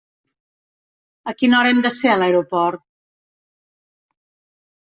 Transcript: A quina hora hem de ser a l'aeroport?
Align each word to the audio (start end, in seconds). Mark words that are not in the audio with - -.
A 1.33 1.33
quina 1.41 1.59
hora 1.59 1.73
hem 1.73 1.83
de 1.87 1.93
ser 1.97 2.11
a 2.13 2.17
l'aeroport? 2.23 2.85